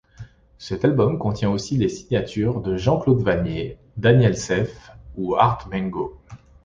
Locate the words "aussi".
1.51-1.77